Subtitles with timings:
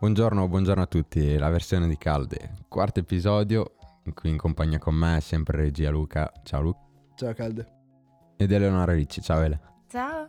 [0.00, 3.74] Buongiorno, buongiorno a tutti, la versione di Calde, quarto episodio,
[4.14, 6.80] qui in compagnia con me è sempre regia Luca, ciao Luca.
[7.16, 7.66] Ciao Calde.
[8.38, 9.60] Ed Eleonora Ricci, ciao Ele.
[9.88, 10.26] Ciao.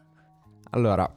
[0.71, 1.09] Allora,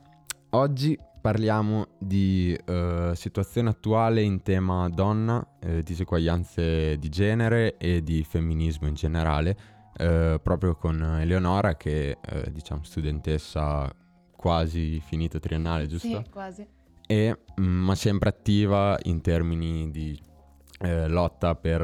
[0.50, 8.22] oggi parliamo di uh, situazione attuale in tema donna, eh, diseguaglianze di genere e di
[8.22, 9.58] femminismo in generale,
[9.96, 13.92] eh, proprio con Eleonora che è eh, diciamo studentessa
[14.36, 16.06] quasi finito triennale, giusto?
[16.06, 16.82] Sì, quasi.
[17.06, 20.18] E, mm, ma sempre attiva in termini di
[20.80, 21.82] eh, lotta per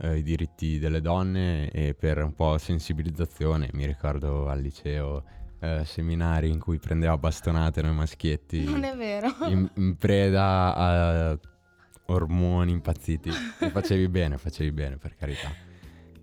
[0.00, 3.70] eh, i diritti delle donne e per un po' sensibilizzazione.
[3.72, 5.24] Mi ricordo al liceo
[5.60, 8.64] eh, seminari in cui prendeva bastonate noi maschietti.
[8.64, 9.34] Non è vero.
[9.46, 11.38] In, in preda a
[12.08, 13.30] ormoni impazziti.
[13.60, 15.50] E facevi bene, facevi bene, per carità.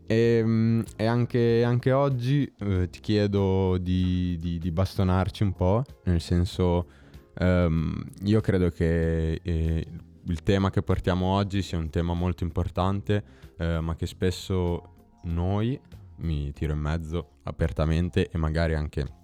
[0.07, 5.83] E, ehm, e anche, anche, oggi eh, ti chiedo di, di, di, bastonarci un po',
[6.03, 6.87] nel senso,
[7.39, 9.87] um, io credo che eh,
[10.27, 13.23] il tema che portiamo oggi sia un tema molto importante,
[13.57, 15.79] eh, ma che spesso noi,
[16.17, 19.23] mi tiro in mezzo apertamente e magari anche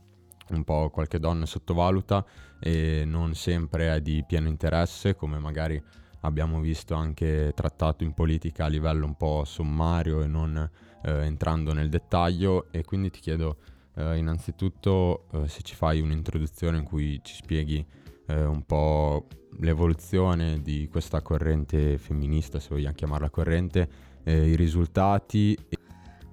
[0.50, 2.26] un po' qualche donna sottovaluta
[2.60, 5.82] e non sempre è di pieno interesse, come magari
[6.22, 10.70] abbiamo visto anche trattato in politica a livello un po' sommario e non
[11.04, 12.68] eh, entrando nel dettaglio.
[12.72, 13.58] E quindi ti chiedo
[13.96, 17.86] eh, innanzitutto eh, se ci fai un'introduzione in cui ci spieghi
[18.28, 19.28] eh, un po'
[19.60, 23.90] l'evoluzione di questa corrente femminista, se vogliamo chiamarla corrente,
[24.24, 25.58] eh, i risultati.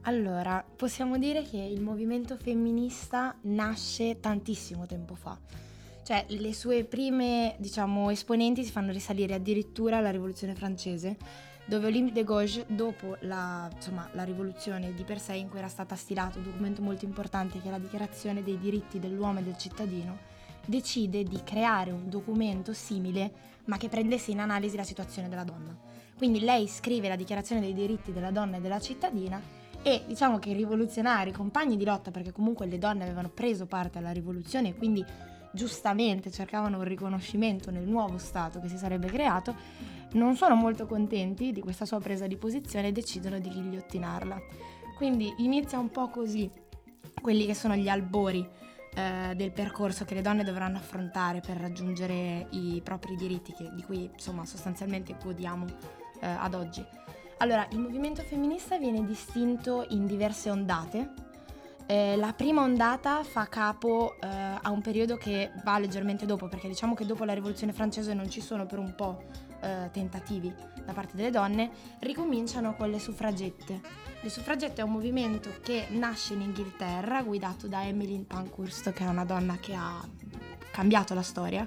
[0.03, 5.39] Allora, possiamo dire che il movimento femminista nasce tantissimo tempo fa.
[6.03, 11.19] Cioè, le sue prime, diciamo, esponenti si fanno risalire addirittura alla rivoluzione francese,
[11.69, 15.69] dove Olympe de Gauche, dopo la, insomma, la rivoluzione di per sé, in cui era
[15.69, 19.59] stato stilato un documento molto importante che è la dichiarazione dei diritti dell'uomo e del
[19.59, 20.17] cittadino,
[20.65, 23.31] decide di creare un documento simile,
[23.67, 25.77] ma che prendesse in analisi la situazione della donna.
[26.17, 29.39] Quindi lei scrive la dichiarazione dei diritti della donna e della cittadina
[29.83, 33.67] e diciamo che i rivoluzionari, i compagni di lotta, perché comunque le donne avevano preso
[33.67, 35.05] parte alla rivoluzione e quindi
[35.53, 39.55] giustamente cercavano un riconoscimento nel nuovo Stato che si sarebbe creato,
[40.13, 44.41] non sono molto contenti di questa sua presa di posizione e decidono di ghigliottinarla.
[44.97, 46.51] Quindi inizia un po' così
[47.21, 48.47] quelli che sono gli albori
[48.95, 53.83] eh, del percorso che le donne dovranno affrontare per raggiungere i propri diritti che, di
[53.83, 55.67] cui insomma sostanzialmente godiamo
[56.21, 56.85] eh, ad oggi.
[57.39, 61.27] Allora, il movimento femminista viene distinto in diverse ondate
[61.91, 66.69] eh, la prima ondata fa capo eh, a un periodo che va leggermente dopo, perché
[66.69, 69.23] diciamo che dopo la rivoluzione francese non ci sono per un po'
[69.61, 70.53] eh, tentativi
[70.85, 71.71] da parte delle donne,
[72.01, 73.81] ricominciano con le suffragette.
[74.21, 79.09] Le suffragette è un movimento che nasce in Inghilterra, guidato da Emmeline Pankhurst, che è
[79.09, 80.01] una donna che ha
[80.71, 81.67] cambiato la storia,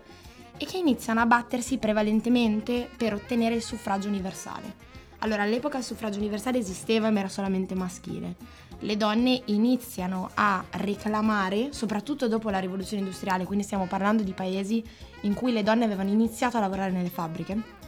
[0.58, 4.90] e che iniziano a battersi prevalentemente per ottenere il suffragio universale.
[5.20, 8.36] Allora, all'epoca il suffragio universale esisteva ma era solamente maschile
[8.82, 14.84] le donne iniziano a reclamare, soprattutto dopo la rivoluzione industriale, quindi stiamo parlando di paesi
[15.22, 17.80] in cui le donne avevano iniziato a lavorare nelle fabbriche,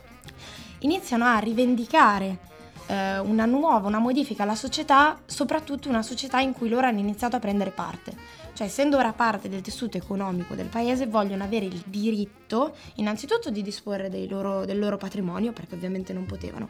[0.84, 2.52] iniziano a rivendicare
[2.88, 7.36] eh, una nuova, una modifica alla società, soprattutto una società in cui loro hanno iniziato
[7.36, 8.16] a prendere parte.
[8.54, 13.64] Cioè, essendo ora parte del tessuto economico del paese, vogliono avere il diritto, innanzitutto, di
[13.64, 16.70] disporre loro, del loro patrimonio, perché ovviamente non potevano,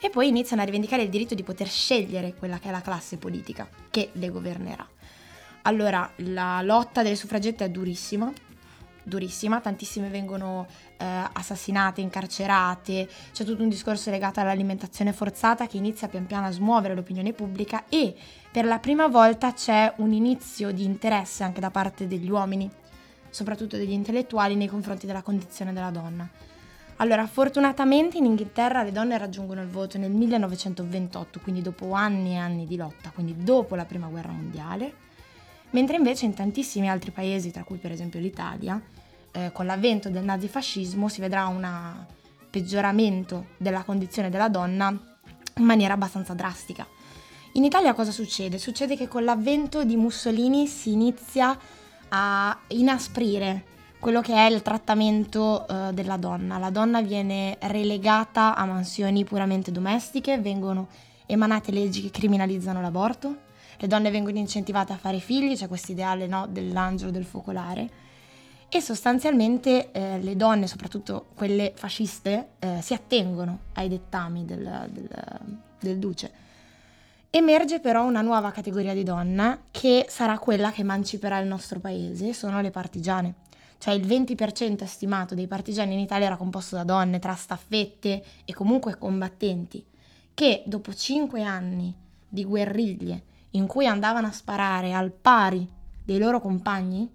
[0.00, 3.16] e poi iniziano a rivendicare il diritto di poter scegliere quella che è la classe
[3.16, 4.86] politica che le governerà.
[5.62, 8.32] Allora, la lotta delle suffragette è durissima,
[9.02, 10.66] durissima, tantissime vengono
[10.96, 16.52] eh, assassinate, incarcerate, c'è tutto un discorso legato all'alimentazione forzata che inizia pian piano a
[16.52, 18.14] smuovere l'opinione pubblica e
[18.50, 22.70] per la prima volta c'è un inizio di interesse anche da parte degli uomini,
[23.30, 26.28] soprattutto degli intellettuali, nei confronti della condizione della donna.
[26.96, 32.36] Allora, fortunatamente in Inghilterra le donne raggiungono il voto nel 1928, quindi dopo anni e
[32.36, 34.92] anni di lotta, quindi dopo la Prima Guerra Mondiale,
[35.70, 38.80] mentre invece in tantissimi altri paesi, tra cui per esempio l'Italia,
[39.32, 41.66] eh, con l'avvento del nazifascismo si vedrà un
[42.50, 46.86] peggioramento della condizione della donna in maniera abbastanza drastica.
[47.52, 48.58] In Italia cosa succede?
[48.58, 51.58] Succede che con l'avvento di Mussolini si inizia
[52.08, 53.64] a inasprire
[53.98, 56.58] quello che è il trattamento uh, della donna.
[56.58, 60.88] La donna viene relegata a mansioni puramente domestiche, vengono
[61.26, 63.36] emanate leggi che criminalizzano l'aborto,
[63.80, 67.88] le donne vengono incentivate a fare figli, c'è questo ideale no, dell'angelo del focolare
[68.68, 75.08] e sostanzialmente eh, le donne, soprattutto quelle fasciste, eh, si attengono ai dettami del, del,
[75.80, 76.30] del duce.
[77.30, 82.34] Emerge però una nuova categoria di donna che sarà quella che emanciperà il nostro paese,
[82.34, 83.34] sono le partigiane
[83.78, 88.52] cioè il 20% stimato dei partigiani in Italia era composto da donne, tra staffette e
[88.52, 89.82] comunque combattenti,
[90.34, 91.94] che dopo 5 anni
[92.28, 95.68] di guerriglie in cui andavano a sparare al pari
[96.04, 97.08] dei loro compagni,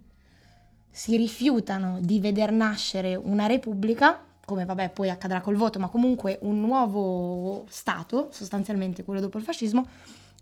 [0.90, 6.40] si rifiutano di veder nascere una repubblica, come vabbè poi accadrà col voto, ma comunque
[6.44, 9.86] un nuovo Stato, sostanzialmente quello dopo il fascismo,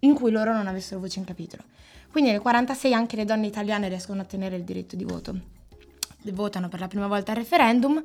[0.02, 1.64] in cui loro non avessero voce in capitolo.
[2.12, 5.36] Quindi nel 1946 anche le donne italiane riescono a ottenere il diritto di voto.
[6.26, 8.02] Votano per la prima volta al referendum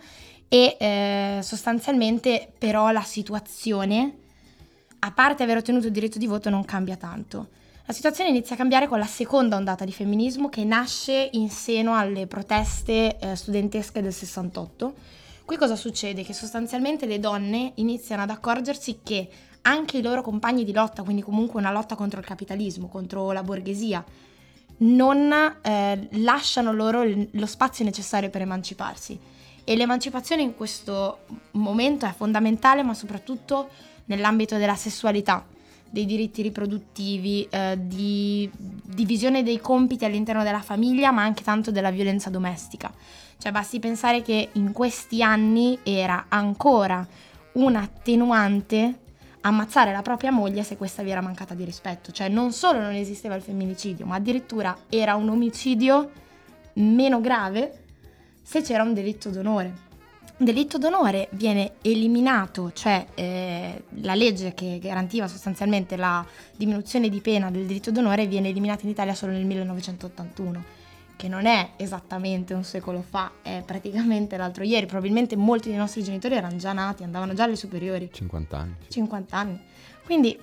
[0.48, 4.16] e eh, sostanzialmente però la situazione,
[5.00, 7.48] a parte aver ottenuto il diritto di voto, non cambia tanto.
[7.88, 11.96] La situazione inizia a cambiare con la seconda ondata di femminismo che nasce in seno
[11.96, 14.94] alle proteste eh, studentesche del 68.
[15.46, 16.22] Qui cosa succede?
[16.22, 19.26] Che sostanzialmente le donne iniziano ad accorgersi che
[19.62, 23.42] anche i loro compagni di lotta, quindi comunque una lotta contro il capitalismo, contro la
[23.42, 24.04] borghesia,
[24.80, 25.32] non
[25.62, 29.18] eh, lasciano loro lo spazio necessario per emanciparsi.
[29.64, 31.20] E l'emancipazione in questo
[31.52, 33.70] momento è fondamentale, ma soprattutto
[34.04, 35.56] nell'ambito della sessualità
[35.90, 41.90] dei diritti riproduttivi, eh, di divisione dei compiti all'interno della famiglia, ma anche tanto della
[41.90, 42.92] violenza domestica.
[43.38, 47.06] Cioè basti pensare che in questi anni era ancora
[47.52, 49.00] un attenuante
[49.40, 52.12] ammazzare la propria moglie se questa vi era mancata di rispetto.
[52.12, 56.10] Cioè non solo non esisteva il femminicidio, ma addirittura era un omicidio
[56.74, 57.84] meno grave
[58.42, 59.86] se c'era un delitto d'onore
[60.38, 66.24] delitto d'onore viene eliminato, cioè eh, la legge che garantiva sostanzialmente la
[66.56, 70.64] diminuzione di pena del delitto d'onore viene eliminata in Italia solo nel 1981,
[71.16, 76.04] che non è esattamente un secolo fa, è praticamente l'altro ieri, probabilmente molti dei nostri
[76.04, 78.08] genitori erano già nati, andavano già alle superiori.
[78.12, 78.74] 50 anni.
[78.88, 79.60] 50 anni.
[80.04, 80.38] Quindi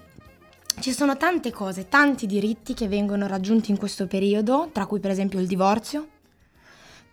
[0.82, 5.12] ci sono tante cose, tanti diritti che vengono raggiunti in questo periodo, tra cui per
[5.12, 6.08] esempio il divorzio,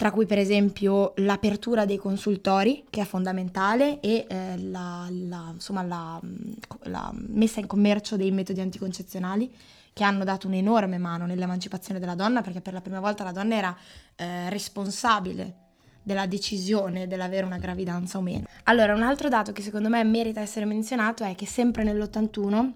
[0.02, 5.84] tra cui per esempio l'apertura dei consultori, che è fondamentale, e eh, la, la, insomma,
[5.84, 6.20] la,
[6.86, 9.48] la, messa in commercio dei metodi anticoncezionali,
[9.92, 13.54] che hanno dato un'enorme mano nell'emancipazione della donna, perché per la prima volta la donna
[13.54, 13.76] era
[14.16, 15.54] eh, responsabile
[16.02, 18.46] della decisione dell'avere una gravidanza o meno.
[18.64, 22.72] Allora, un altro dato che secondo me merita essere menzionato è che sempre nell'81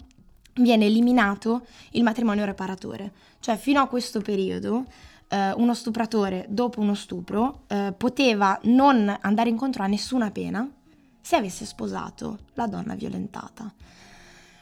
[0.61, 4.85] viene eliminato il matrimonio reparatore, cioè fino a questo periodo
[5.29, 10.69] eh, uno stupratore dopo uno stupro eh, poteva non andare incontro a nessuna pena
[11.19, 13.71] se avesse sposato la donna violentata.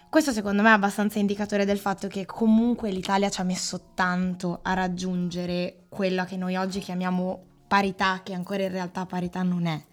[0.10, 4.60] Questo secondo me è abbastanza indicatore del fatto che comunque l'Italia ci ha messo tanto
[4.62, 9.84] a raggiungere quella che noi oggi chiamiamo parità, che ancora in realtà parità non è.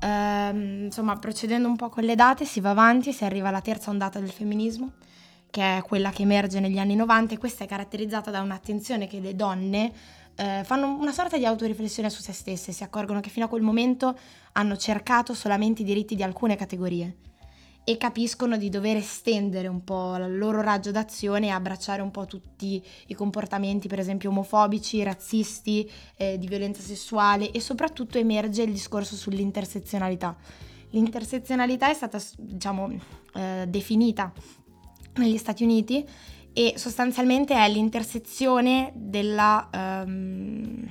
[0.00, 3.90] Ehm, insomma, procedendo un po' con le date, si va avanti, si arriva alla terza
[3.90, 4.92] ondata del femminismo,
[5.50, 9.20] che è quella che emerge negli anni 90 e questa è caratterizzata da un'attenzione che
[9.20, 9.92] le donne
[10.36, 13.62] eh, fanno una sorta di autoriflessione su se stesse, si accorgono che fino a quel
[13.62, 14.18] momento
[14.52, 17.16] hanno cercato solamente i diritti di alcune categorie
[17.84, 22.26] e capiscono di dover estendere un po' il loro raggio d'azione e abbracciare un po'
[22.26, 28.72] tutti i comportamenti, per esempio omofobici, razzisti, eh, di violenza sessuale e soprattutto emerge il
[28.72, 30.36] discorso sull'intersezionalità.
[30.90, 32.92] L'intersezionalità è stata, diciamo,
[33.34, 34.32] eh, definita
[35.14, 36.06] negli Stati Uniti
[36.52, 39.68] e sostanzialmente è l'intersezione della...
[39.72, 40.90] Um,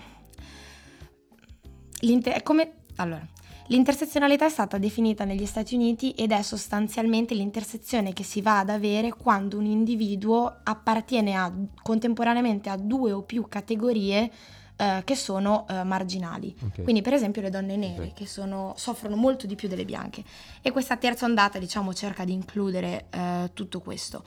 [2.01, 3.25] l'inter- come, allora,
[3.67, 8.69] l'intersezionalità è stata definita negli Stati Uniti ed è sostanzialmente l'intersezione che si va ad
[8.69, 14.31] avere quando un individuo appartiene a, contemporaneamente a due o più categorie
[14.79, 16.55] Uh, che sono uh, marginali.
[16.57, 16.86] Okay.
[16.86, 18.13] Quindi, per esempio, le donne nere okay.
[18.13, 20.24] che sono, soffrono molto di più delle bianche.
[20.62, 24.24] E questa terza ondata, diciamo, cerca di includere uh, tutto questo.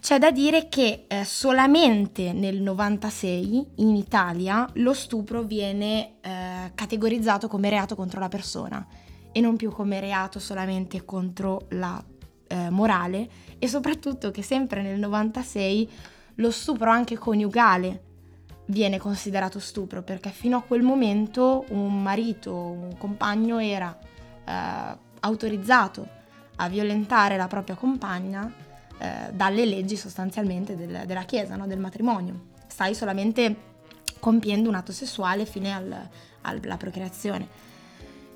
[0.00, 7.48] C'è da dire che eh, solamente nel 96 in Italia lo stupro viene eh, categorizzato
[7.48, 8.86] come reato contro la persona
[9.32, 12.02] e non più come reato solamente contro la
[12.46, 15.90] eh, morale e soprattutto che sempre nel 96
[16.36, 18.04] lo stupro anche coniugale
[18.70, 23.96] viene considerato stupro perché fino a quel momento un marito, un compagno era
[24.44, 26.16] eh, autorizzato
[26.56, 28.52] a violentare la propria compagna
[28.98, 31.66] eh, dalle leggi sostanzialmente del, della Chiesa, no?
[31.66, 32.46] del matrimonio.
[32.66, 33.66] Stai solamente
[34.18, 36.08] compiendo un atto sessuale fine al,
[36.42, 37.66] alla procreazione.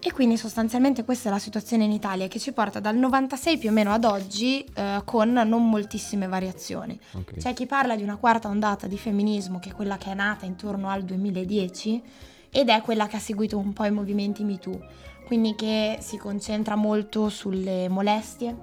[0.04, 3.68] E quindi sostanzialmente questa è la situazione in Italia che ci porta dal 96 più
[3.68, 6.98] o meno ad oggi eh, con non moltissime variazioni.
[7.12, 7.38] Okay.
[7.38, 10.44] C'è chi parla di una quarta ondata di femminismo che è quella che è nata
[10.44, 12.02] intorno al 2010
[12.50, 14.84] ed è quella che ha seguito un po' i movimenti MeToo,
[15.24, 18.56] quindi che si concentra molto sulle molestie,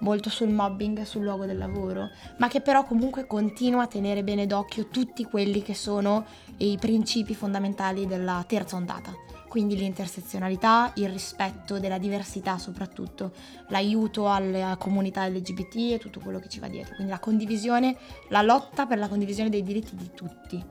[0.00, 4.46] molto sul mobbing sul luogo del lavoro, ma che però comunque continua a tenere bene
[4.46, 6.26] d'occhio tutti quelli che sono
[6.58, 9.25] i principi fondamentali della terza ondata.
[9.56, 13.32] Quindi l'intersezionalità, il rispetto della diversità soprattutto,
[13.68, 16.94] l'aiuto alla comunità LGBT e tutto quello che ci va dietro.
[16.94, 17.96] Quindi la condivisione,
[18.28, 20.62] la lotta per la condivisione dei diritti di tutti.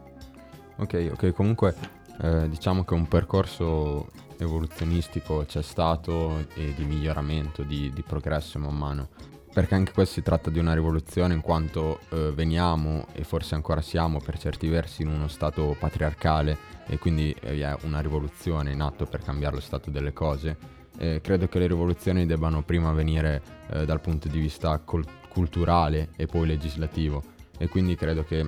[0.75, 1.73] Ok, ok, comunque
[2.21, 8.77] eh, diciamo che un percorso evoluzionistico c'è stato e di miglioramento, di, di progresso man
[8.77, 9.07] mano
[9.55, 13.79] perché anche questo si tratta di una rivoluzione in quanto eh, veniamo e forse ancora
[13.79, 18.81] siamo per certi versi in uno stato patriarcale e quindi eh, è una rivoluzione in
[18.81, 20.57] atto per cambiare lo stato delle cose.
[20.97, 26.09] Eh, credo che le rivoluzioni debbano prima venire eh, dal punto di vista col- culturale
[26.17, 27.23] e poi legislativo
[27.57, 28.45] e quindi credo che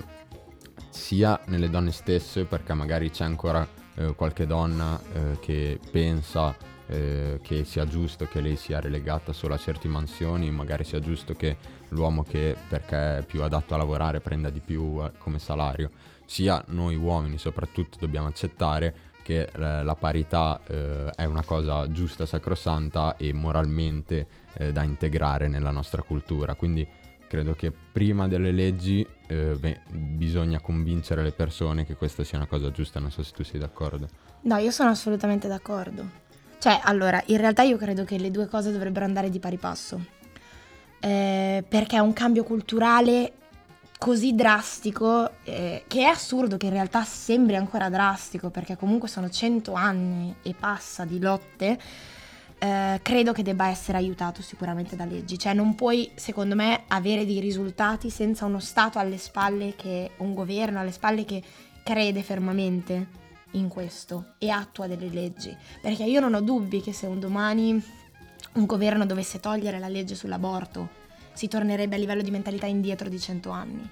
[0.90, 6.54] sia nelle donne stesse perché magari c'è ancora eh, qualche donna eh, che pensa
[6.88, 11.34] eh, che sia giusto che lei sia relegata solo a certe mansioni, magari sia giusto
[11.34, 11.56] che
[11.90, 15.90] l'uomo che perché è più adatto a lavorare prenda di più eh, come salario,
[16.24, 22.24] sia noi uomini soprattutto dobbiamo accettare che eh, la parità eh, è una cosa giusta,
[22.24, 26.54] sacrosanta e moralmente eh, da integrare nella nostra cultura.
[26.54, 26.88] Quindi
[27.28, 32.46] credo che prima delle leggi eh, beh, bisogna convincere le persone che questa sia una
[32.46, 34.08] cosa giusta, non so se tu sei d'accordo.
[34.44, 36.26] No, io sono assolutamente d'accordo.
[36.58, 40.04] Cioè, allora, in realtà io credo che le due cose dovrebbero andare di pari passo.
[41.00, 43.32] Eh, perché un cambio culturale
[43.98, 49.28] così drastico eh, che è assurdo che in realtà sembri ancora drastico perché comunque sono
[49.30, 51.78] cento anni e passa di lotte.
[52.60, 55.38] Eh, credo che debba essere aiutato sicuramente da leggi.
[55.38, 60.34] Cioè, non puoi, secondo me, avere dei risultati senza uno Stato alle spalle che un
[60.34, 61.40] governo alle spalle che
[61.84, 67.06] crede fermamente in questo e attua delle leggi, perché io non ho dubbi che se
[67.06, 67.82] un domani
[68.54, 70.88] un governo dovesse togliere la legge sull'aborto,
[71.32, 73.88] si tornerebbe a livello di mentalità indietro di cento anni.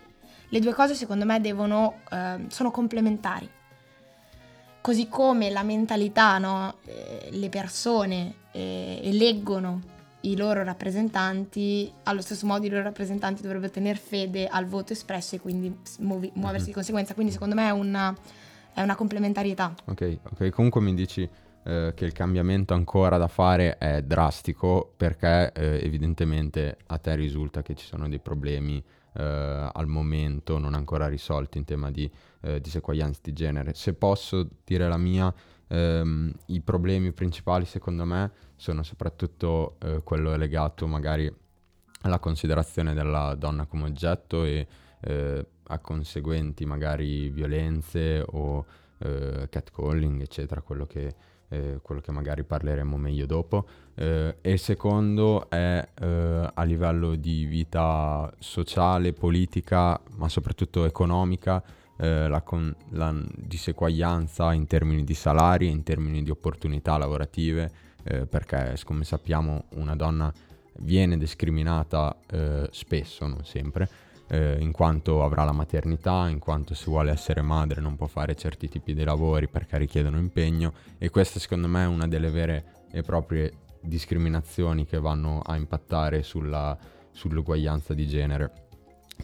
[0.49, 3.49] Le due cose secondo me devono, eh, sono complementari.
[4.81, 6.77] Così come la mentalità, no?
[6.85, 13.73] eh, le persone eh, eleggono i loro rappresentanti, allo stesso modo i loro rappresentanti dovrebbero
[13.73, 17.15] tenere fede al voto espresso e quindi muoversi di conseguenza.
[17.15, 18.15] Quindi secondo me è una
[18.77, 19.75] è una complementarietà.
[19.87, 21.27] Ok, ok, comunque mi dici
[21.63, 27.63] eh, che il cambiamento ancora da fare è drastico perché eh, evidentemente a te risulta
[27.63, 28.77] che ci sono dei problemi
[29.15, 32.09] eh, al momento non ancora risolti in tema di
[32.43, 33.73] eh, diseguaglianza di genere.
[33.73, 35.33] Se posso dire la mia,
[35.69, 41.35] ehm, i problemi principali secondo me sono soprattutto eh, quello legato magari
[42.03, 44.67] alla considerazione della donna come oggetto e
[45.01, 48.65] eh, a conseguenti magari violenze o
[48.99, 51.15] eh, catcalling, eccetera, quello che,
[51.49, 53.67] eh, quello che, magari parleremo meglio dopo.
[53.95, 61.63] Eh, e il secondo è eh, a livello di vita sociale, politica, ma soprattutto economica,
[61.99, 67.71] eh, la, con- la diseguaglianza in termini di salari, in termini di opportunità lavorative,
[68.05, 70.33] eh, perché come sappiamo una donna
[70.81, 72.15] viene discriminata
[72.71, 73.89] spesso, non sempre,
[74.29, 78.35] eh, in quanto avrà la maternità, in quanto se vuole essere madre non può fare
[78.35, 82.65] certi tipi di lavori perché richiedono impegno e questa secondo me è una delle vere
[82.91, 86.77] e proprie discriminazioni che vanno a impattare sulla,
[87.13, 88.65] sull'uguaglianza di genere.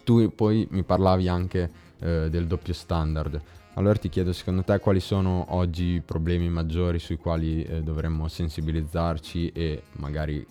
[0.03, 1.69] Tu poi mi parlavi anche
[1.99, 3.41] eh, del doppio standard.
[3.75, 8.27] Allora ti chiedo, secondo te, quali sono oggi i problemi maggiori sui quali eh, dovremmo
[8.27, 10.45] sensibilizzarci e magari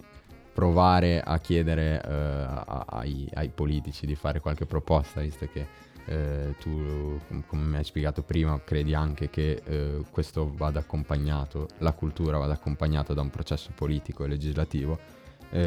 [0.53, 5.67] provare a chiedere uh, ai, ai, politici di fare qualche proposta, visto che
[6.07, 11.93] uh, tu, come mi hai spiegato prima, credi anche che uh, questo vada accompagnato, la
[11.93, 14.99] cultura vada accompagnata da un processo politico e legislativo.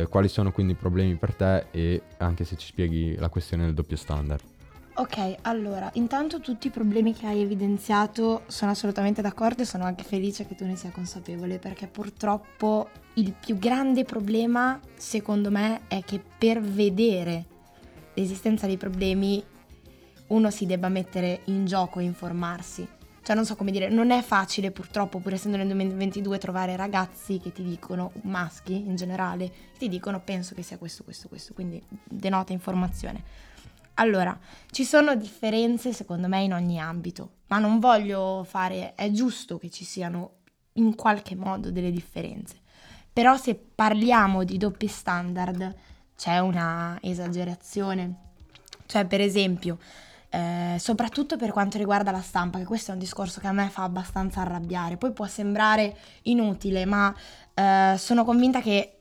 [0.09, 3.73] quali sono quindi i problemi per te e anche se ci spieghi la questione del
[3.73, 4.54] doppio standard?
[4.97, 10.05] Ok, allora, intanto tutti i problemi che hai evidenziato sono assolutamente d'accordo e sono anche
[10.05, 16.01] felice che tu ne sia consapevole perché purtroppo il più grande problema, secondo me, è
[16.05, 17.43] che per vedere
[18.13, 19.43] l'esistenza dei problemi
[20.27, 22.87] uno si debba mettere in gioco e informarsi.
[23.21, 27.39] Cioè, non so come dire, non è facile purtroppo, pur essendo nel 2022, trovare ragazzi
[27.39, 31.53] che ti dicono, maschi in generale, che ti dicono penso che sia questo, questo, questo,
[31.53, 33.54] quindi denota informazione.
[33.95, 34.37] Allora,
[34.71, 39.69] ci sono differenze secondo me in ogni ambito, ma non voglio fare, è giusto che
[39.69, 40.39] ci siano
[40.73, 42.59] in qualche modo delle differenze.
[43.13, 45.73] Però se parliamo di doppi standard
[46.17, 48.23] c'è una esagerazione.
[48.85, 49.77] Cioè, per esempio,
[50.29, 53.69] eh, soprattutto per quanto riguarda la stampa, che questo è un discorso che a me
[53.69, 54.97] fa abbastanza arrabbiare.
[54.97, 57.15] Poi può sembrare inutile, ma
[57.53, 58.94] eh, sono convinta che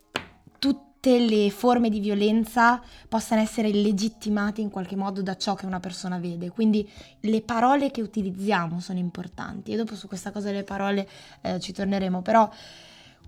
[1.04, 2.80] tutte le forme di violenza
[3.10, 6.48] possano essere legittimate in qualche modo da ciò che una persona vede.
[6.48, 6.88] Quindi
[7.20, 11.06] le parole che utilizziamo sono importanti e dopo su questa cosa delle parole
[11.42, 12.48] eh, ci torneremo, però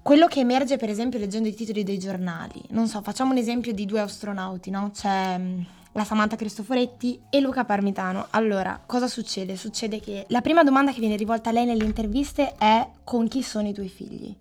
[0.00, 3.74] quello che emerge per esempio leggendo i titoli dei giornali, non so, facciamo un esempio
[3.74, 4.90] di due astronauti, no?
[4.94, 5.60] C'è mm,
[5.92, 8.28] la Samantha Cristoforetti e Luca Parmitano.
[8.30, 9.54] Allora, cosa succede?
[9.56, 13.42] Succede che la prima domanda che viene rivolta a lei nelle interviste è con chi
[13.42, 14.34] sono i tuoi figli?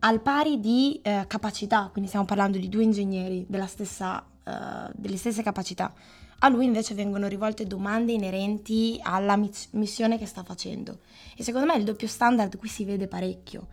[0.00, 5.42] Al pari di eh, capacità, quindi stiamo parlando di due ingegneri stessa, eh, delle stesse
[5.42, 5.92] capacità.
[6.40, 9.36] A lui invece vengono rivolte domande inerenti alla
[9.72, 11.00] missione che sta facendo.
[11.36, 13.66] E secondo me il doppio standard qui si vede parecchio.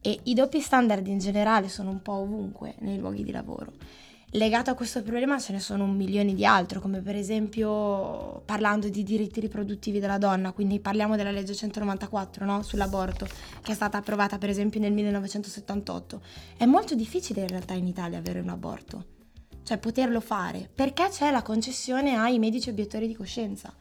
[0.00, 3.72] E i doppi standard in generale sono un po' ovunque nei luoghi di lavoro.
[4.36, 8.88] Legato a questo problema ce ne sono un milione di altri, come per esempio parlando
[8.88, 12.60] di diritti riproduttivi della donna, quindi parliamo della legge 194 no?
[12.62, 13.28] sull'aborto,
[13.62, 16.20] che è stata approvata per esempio nel 1978.
[16.56, 19.04] È molto difficile in realtà in Italia avere un aborto,
[19.62, 23.72] cioè poterlo fare, perché c'è la concessione ai medici obiettori di coscienza.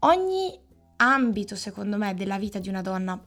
[0.00, 0.54] Ogni
[0.96, 3.18] ambito, secondo me, della vita di una donna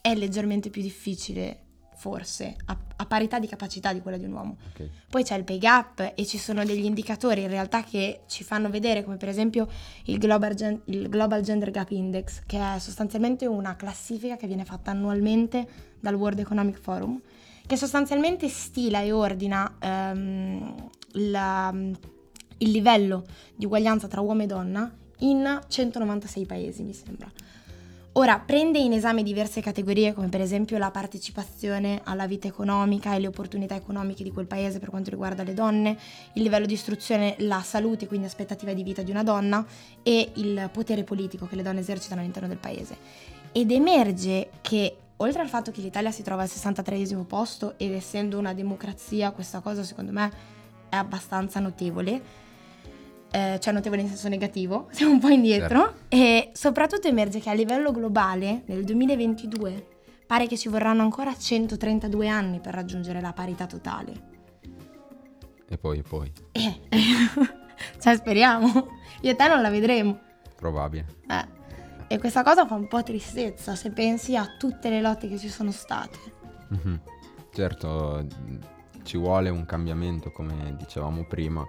[0.00, 4.56] è leggermente più difficile forse, a, a, parità di capacità di quella di un uomo.
[4.72, 4.90] Okay.
[5.08, 8.70] Poi c'è il pay gap e ci sono degli indicatori in realtà che ci fanno
[8.70, 9.68] vedere, come per esempio
[10.04, 14.64] il Global, Gen- il Global Gender Gap Index, che è sostanzialmente una classifica che viene
[14.64, 15.66] fatta annualmente
[15.98, 17.20] dal World Economic Forum,
[17.66, 24.92] che sostanzialmente stila e ordina um, la, il livello di uguaglianza tra uomo e donna
[25.20, 27.30] in 196 paesi, mi sembra.
[28.14, 33.20] Ora, prende in esame diverse categorie come per esempio la partecipazione alla vita economica e
[33.20, 35.96] le opportunità economiche di quel paese per quanto riguarda le donne,
[36.32, 39.64] il livello di istruzione, la salute, quindi aspettativa di vita di una donna
[40.02, 42.96] e il potere politico che le donne esercitano all'interno del paese.
[43.52, 48.38] Ed emerge che oltre al fatto che l'Italia si trova al 63 posto ed essendo
[48.38, 50.32] una democrazia questa cosa secondo me
[50.88, 52.48] è abbastanza notevole,
[53.30, 55.98] eh, cioè notevole in senso negativo, siamo un po' indietro certo.
[56.08, 59.86] e soprattutto emerge che a livello globale nel 2022
[60.26, 64.28] pare che ci vorranno ancora 132 anni per raggiungere la parità totale.
[65.68, 66.32] E poi, e poi.
[66.52, 66.80] Eh,
[67.98, 68.66] cioè speriamo,
[69.22, 70.18] io e te non la vedremo.
[70.56, 71.06] Probabile.
[71.28, 71.58] Eh.
[72.06, 75.48] E questa cosa fa un po' tristezza se pensi a tutte le lotte che ci
[75.48, 76.18] sono state.
[76.74, 76.96] Mm-hmm.
[77.52, 78.26] Certo,
[79.02, 81.66] ci vuole un cambiamento, come dicevamo prima,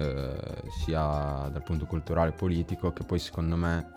[0.00, 3.92] eh, sia dal punto culturale e politico, che poi secondo me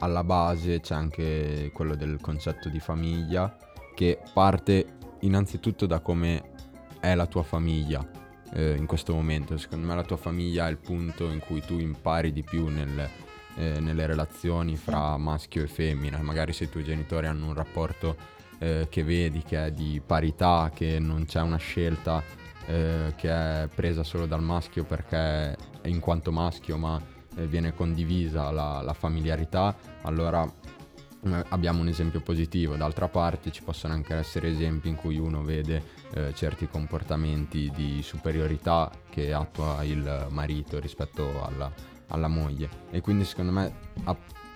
[0.00, 3.56] alla base c'è anche quello del concetto di famiglia,
[3.94, 6.52] che parte innanzitutto da come
[7.00, 8.06] è la tua famiglia
[8.52, 9.56] eh, in questo momento.
[9.56, 13.08] Secondo me la tua famiglia è il punto in cui tu impari di più nel,
[13.56, 16.20] eh, nelle relazioni fra maschio e femmina.
[16.20, 18.16] Magari se i tuoi genitori hanno un rapporto
[18.58, 22.22] eh, che vedi che è di parità, che non c'è una scelta
[22.70, 27.00] eh, che è presa solo dal maschio perché in quanto maschio ma
[27.36, 32.76] eh, viene condivisa la, la familiarità, allora eh, abbiamo un esempio positivo.
[32.76, 35.82] D'altra parte ci possono anche essere esempi in cui uno vede
[36.14, 41.72] eh, certi comportamenti di superiorità che attua il marito rispetto alla,
[42.08, 42.68] alla moglie.
[42.90, 43.74] E quindi secondo me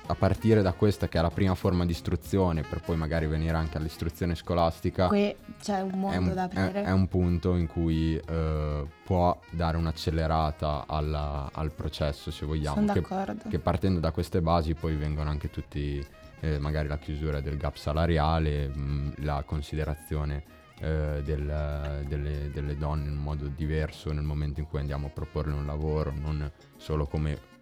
[0.07, 3.57] a partire da questa che è la prima forma di istruzione per poi magari venire
[3.57, 7.57] anche all'istruzione scolastica qui c'è un mondo è un, da aprire è, è un punto
[7.57, 13.49] in cui uh, può dare un'accelerata alla, al processo se vogliamo Sono che, d'accordo.
[13.49, 16.05] che partendo da queste basi poi vengono anche tutti
[16.41, 20.45] eh, magari la chiusura del gap salariale mh, la considerazione
[20.81, 25.11] eh, del, delle, delle donne in un modo diverso nel momento in cui andiamo a
[25.11, 27.53] proporle un lavoro non solo come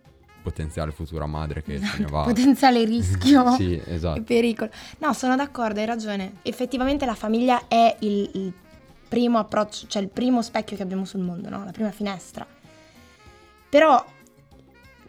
[0.42, 2.22] potenziale futura madre che se ne va.
[2.24, 4.18] potenziale rischio sì, esatto.
[4.18, 4.70] e pericolo.
[4.98, 6.34] No, sono d'accordo, hai ragione.
[6.42, 8.52] Effettivamente la famiglia è il, il,
[9.12, 11.64] primo approccio, cioè il primo specchio che abbiamo sul mondo, no?
[11.64, 12.46] la prima finestra.
[13.68, 14.02] Però,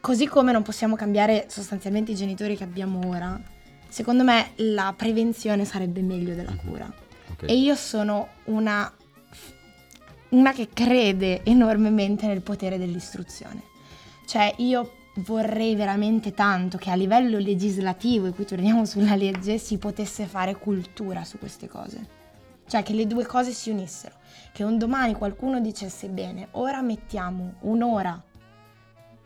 [0.02, 3.40] così come non possiamo cambiare sostanzialmente i genitori che abbiamo ora,
[3.88, 6.58] secondo me la prevenzione sarebbe meglio della mhm.
[6.68, 6.94] cura.
[7.32, 7.48] Okay.
[7.48, 8.92] E io sono una,
[10.30, 13.64] una che crede enormemente nel potere dell'istruzione.
[14.26, 19.78] Cioè, io vorrei veramente tanto che a livello legislativo, e qui torniamo sulla legge, si
[19.78, 22.22] potesse fare cultura su queste cose.
[22.66, 24.16] Cioè che le due cose si unissero.
[24.52, 28.22] Che un domani qualcuno dicesse bene, ora mettiamo un'ora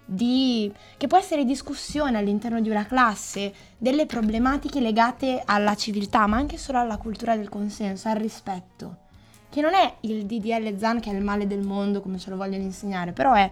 [0.06, 0.72] di...
[0.96, 6.58] che può essere discussione all'interno di una classe delle problematiche legate alla civiltà, ma anche
[6.58, 9.06] solo alla cultura del consenso, al rispetto.
[9.50, 12.38] Che non è il DDL Zan che è il male del mondo come ce lo
[12.38, 13.50] vogliono insegnare, però è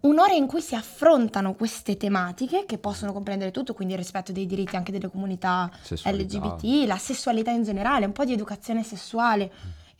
[0.00, 4.46] un'ora in cui si affrontano queste tematiche che possono comprendere tutto, quindi il rispetto dei
[4.46, 6.38] diritti anche delle comunità sessualità.
[6.38, 9.50] LGBT, la sessualità in generale, un po' di educazione sessuale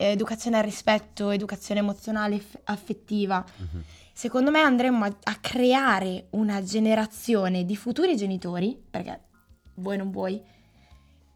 [0.01, 3.43] educazione al rispetto, educazione emozionale, affettiva.
[3.57, 3.83] Mhm.
[4.13, 9.19] Secondo me andremmo a, a creare una generazione di futuri genitori, perché
[9.75, 10.41] vuoi non vuoi,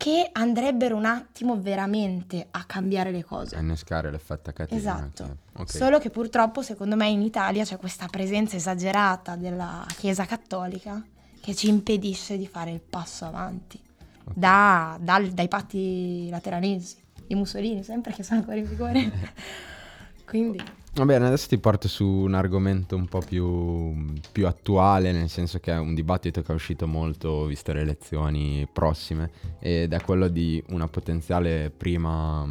[0.04, 3.56] che andrebbero un attimo veramente a cambiare le cose.
[3.56, 4.78] A innescare l'effetto catena.
[4.78, 5.24] Esatto.
[5.54, 5.60] ok.
[5.62, 5.70] Ok.
[5.72, 11.02] Solo che purtroppo, secondo me, in Italia c'è questa presenza esagerata della Chiesa Cattolica
[11.40, 13.80] che ci impedisce di fare il passo avanti
[14.26, 14.34] Ok.
[14.36, 19.10] da- dal- dai patti lateranensi di Mussolini, sempre che sono ancora in vigore.
[20.28, 20.62] Quindi,
[20.96, 25.60] Va bene, adesso ti porto su un argomento un po' più, più attuale, nel senso
[25.60, 30.28] che è un dibattito che è uscito molto viste le elezioni prossime, ed è quello
[30.28, 32.48] di una potenziale prima,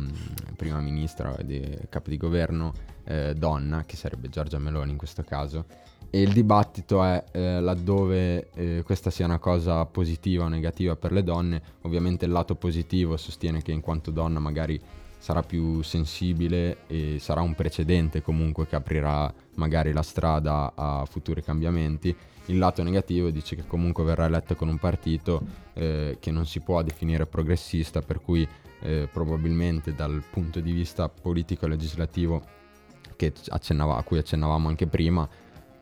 [0.56, 2.72] prima ministra, di capo di governo
[3.04, 5.66] eh, donna, che sarebbe Giorgia Meloni in questo caso.
[6.10, 11.12] E il dibattito è eh, laddove eh, questa sia una cosa positiva o negativa per
[11.12, 11.62] le donne.
[11.82, 14.80] Ovviamente il lato positivo sostiene che in quanto donna magari
[15.22, 21.44] sarà più sensibile e sarà un precedente comunque che aprirà magari la strada a futuri
[21.44, 22.12] cambiamenti.
[22.46, 25.40] Il lato negativo dice che comunque verrà eletta con un partito
[25.74, 28.46] eh, che non si può definire progressista, per cui
[28.80, 32.42] eh, probabilmente dal punto di vista politico e legislativo
[33.48, 35.28] a cui accennavamo anche prima,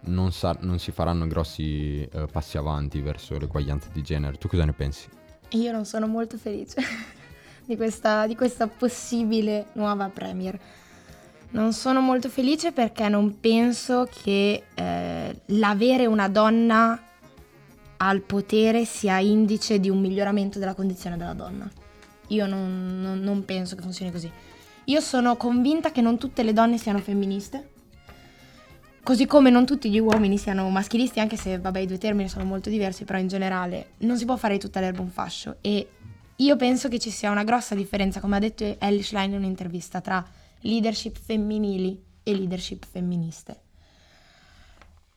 [0.02, 4.36] non, sa- non si faranno grossi eh, passi avanti verso l'eguaglianza di genere.
[4.36, 5.08] Tu cosa ne pensi?
[5.52, 6.80] io non sono molto felice
[7.70, 10.58] di questa, di questa possibile nuova premier.
[11.50, 17.00] Non sono molto felice perché non penso che eh, l'avere una donna
[17.98, 21.70] al potere sia indice di un miglioramento della condizione della donna.
[22.28, 24.30] Io non, non- non penso che funzioni così.
[24.84, 27.70] Io sono convinta che non tutte le donne siano femministe,
[29.04, 32.44] così come non tutti gli uomini siano maschilisti, anche se vabbè i due termini sono
[32.44, 35.56] molto diversi, però in generale non si può fare tutta l'erba un fascio.
[35.60, 35.88] E
[36.40, 40.00] io penso che ci sia una grossa differenza, come ha detto Ellie Schlein in un'intervista,
[40.00, 40.24] tra
[40.60, 43.60] leadership femminili e leadership femministe.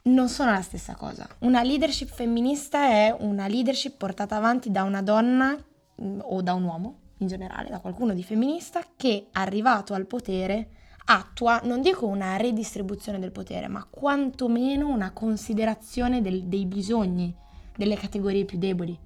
[0.04, 1.28] Non sono la stessa cosa.
[1.40, 5.58] Una leadership femminista è una leadership portata avanti da una donna
[5.96, 10.72] mh, o da un uomo, in generale, da qualcuno di femminista, che arrivato al potere
[11.06, 17.34] attua, non dico una redistribuzione del potere, ma quantomeno una considerazione del- dei bisogni
[17.76, 18.98] delle categorie più deboli,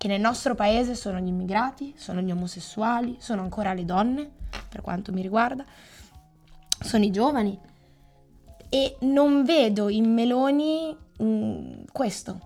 [0.00, 4.30] che nel nostro paese sono gli immigrati, sono gli omosessuali, sono ancora le donne,
[4.66, 5.62] per quanto mi riguarda,
[6.82, 7.58] sono i giovani.
[8.70, 12.40] E non vedo in Meloni mm, questo.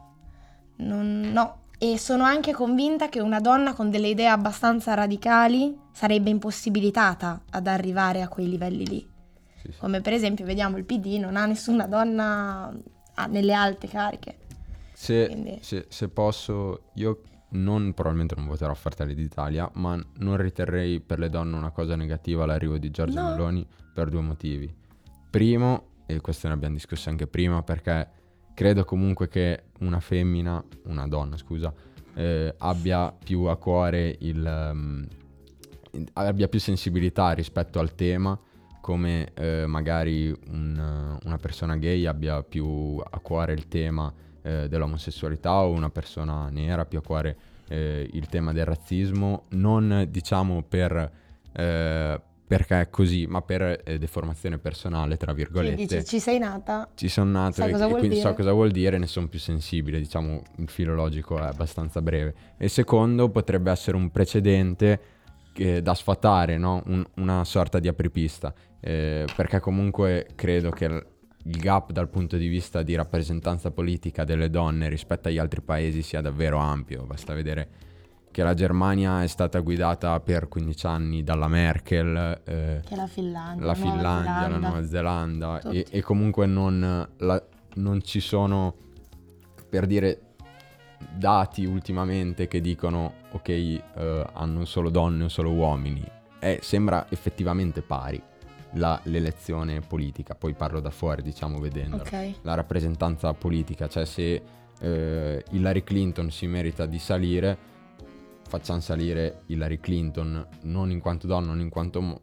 [0.78, 1.58] Non- no.
[1.78, 7.68] E sono anche convinta che una donna con delle idee abbastanza radicali sarebbe impossibilitata ad
[7.68, 9.08] arrivare a quei livelli lì.
[9.62, 9.78] Sì, sì.
[9.78, 12.76] Come per esempio vediamo il PD, non ha nessuna donna
[13.14, 14.38] ah, nelle alte cariche.
[14.92, 17.20] Se, Quindi- se- se posso, io
[17.54, 21.96] non, probabilmente non voterò a Fratelli d'Italia, ma non riterrei per le donne una cosa
[21.96, 23.30] negativa l'arrivo di Giorgia No.
[23.30, 24.72] Meloni per due motivi.
[25.30, 28.08] Primo, e questo ne abbiamo discusso anche prima, perché
[28.54, 31.72] credo comunque che una femmina, una donna scusa,
[32.14, 35.08] eh, abbia più a cuore il...
[35.92, 38.38] in- abbia più sensibilità rispetto al tema
[38.80, 44.12] come eh, magari un- una persona gay abbia più a cuore il tema
[44.44, 47.37] eh, dell'omosessualità o una persona nera più a cuore
[47.68, 51.11] eh, il tema del razzismo, non diciamo per
[51.52, 55.76] eh, perché è così, ma per eh, deformazione personale, tra virgolette.
[55.76, 56.88] dice ci sei nata?
[56.94, 58.35] Ci sono nato e, e quindi so dire?
[58.35, 62.35] cosa vuol dire, ne sono più sensibile, diciamo il filo logico è abbastanza breve.
[62.59, 65.00] E secondo potrebbe essere un precedente
[65.52, 66.83] che- da sfatare, no?
[66.87, 71.07] Un- una sorta di apripista, eh, perché comunque credo che
[71.44, 76.02] il gap dal punto di vista di rappresentanza politica delle donne rispetto agli altri paesi
[76.02, 77.68] sia davvero ampio, basta vedere
[78.30, 83.64] che la Germania è stata guidata per 15 anni dalla Merkel, eh, Che la Finlandia.
[83.66, 84.59] la Nuova Finlandia, la Zelanda.
[84.68, 88.74] Nuova Zelanda e, e comunque non, la- non ci sono
[89.68, 90.20] per dire
[91.16, 96.02] dati ultimamente che dicono ok eh, hanno solo donne o solo uomini
[96.40, 98.20] Eh, sembra effettivamente pari
[98.74, 102.34] la- l'elezione politica poi parlo da fuori diciamo vedendola Ok.
[102.42, 104.42] la rappresentanza politica, cioè se
[104.80, 107.56] eh, Hillary Clinton si merita di salire,
[108.46, 112.20] facciamo salire Hillary Clinton non in quanto donna, non in quanto mo-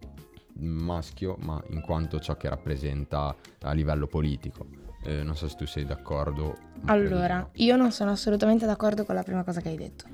[0.55, 4.67] maschio, ma in quanto ciò che rappresenta a livello politico.
[5.03, 6.55] Eh, non so se tu sei d'accordo.
[6.85, 10.05] Allora, io non sono assolutamente d'accordo con la prima cosa che hai detto.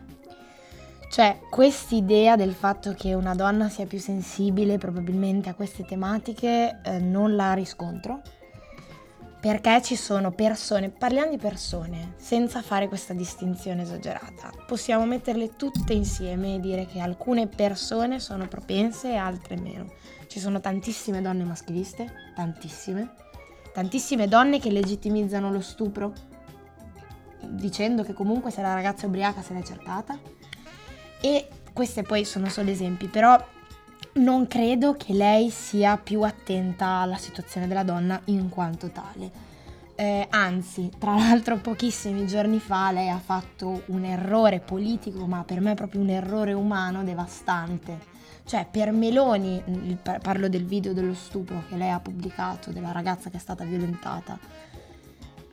[1.17, 6.99] Cioè, quest'idea del fatto che una donna sia più sensibile probabilmente a queste tematiche eh,
[6.99, 8.21] non la riscontro.
[9.41, 14.51] Perché ci sono persone, parliamo di persone, senza fare questa distinzione esagerata.
[14.67, 19.93] Possiamo metterle tutte insieme e dire che alcune persone sono propense e altre meno.
[20.27, 23.13] Ci sono tantissime donne maschiliste, tantissime,
[23.73, 26.13] tantissime donne che legittimizzano lo stupro,
[27.41, 30.36] dicendo che comunque se la ragazza è ubriaca se l'è cercata.
[31.21, 33.37] E questi poi sono solo esempi, però
[34.13, 39.45] non credo che lei sia più attenta alla situazione della donna in quanto tale.
[39.95, 45.59] Eh, anzi, tra l'altro pochissimi giorni fa lei ha fatto un errore politico, ma per
[45.59, 48.15] me proprio un errore umano devastante.
[48.45, 49.61] Cioè, per Meloni,
[50.21, 54.39] parlo del video dello stupro che lei ha pubblicato, della ragazza che è stata violentata.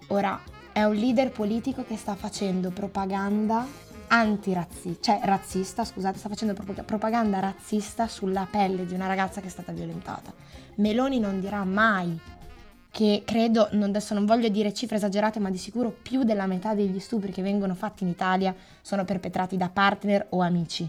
[0.09, 0.41] Ora,
[0.73, 3.67] è un leader politico che sta facendo propaganda
[4.15, 9.51] antirazzista, cioè razzista, scusate, sta facendo propaganda razzista sulla pelle di una ragazza che è
[9.51, 10.33] stata violentata.
[10.77, 12.19] Meloni non dirà mai
[12.91, 17.01] che credo, adesso non voglio dire cifre esagerate, ma di sicuro più della metà degli
[17.01, 20.89] stupri che vengono fatti in Italia sono perpetrati da partner o amici.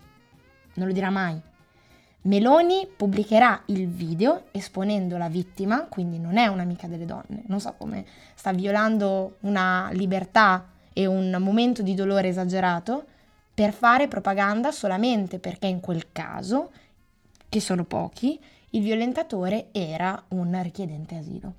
[0.76, 1.42] Non lo dirà mai.
[2.22, 7.74] Meloni pubblicherà il video esponendo la vittima, quindi non è un'amica delle donne, non so
[7.78, 13.06] come sta violando una libertà e un momento di dolore esagerato
[13.56, 16.72] per fare propaganda solamente perché in quel caso,
[17.48, 18.38] che sono pochi,
[18.72, 21.54] il violentatore era un richiedente asilo.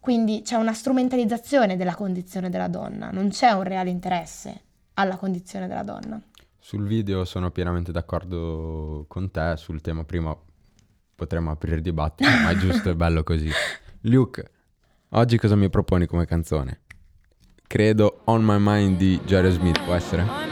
[0.00, 4.62] Quindi c'è una strumentalizzazione della condizione della donna, non c'è un reale interesse
[4.94, 6.20] alla condizione della donna.
[6.58, 10.36] Sul video sono pienamente d'accordo con te, sul tema prima
[11.14, 13.48] potremmo aprire il dibattito, ma è giusto, è bello così.
[14.02, 14.50] Luke,
[15.10, 16.80] oggi cosa mi proponi come canzone?
[17.64, 20.51] Credo On My Mind di Jerry Smith, può essere?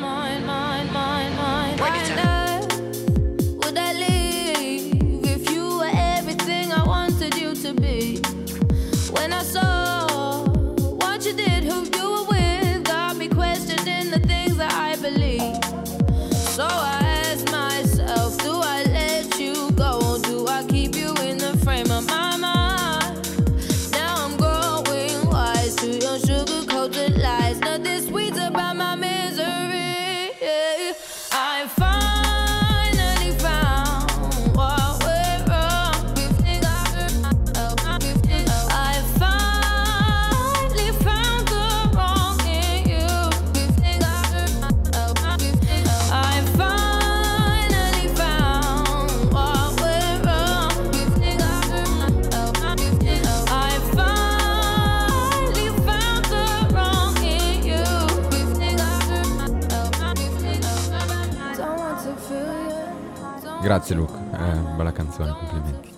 [63.81, 65.95] Grazie Luke, eh, bella canzone, complimenti.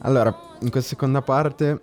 [0.00, 0.28] Allora,
[0.60, 1.80] in questa seconda parte,